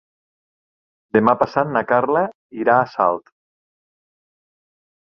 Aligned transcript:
Demà 1.17 1.35
passat 1.43 1.69
na 1.75 1.83
Carla 1.93 2.25
irà 2.63 2.79
a 2.79 2.89
Salt. 2.97 3.33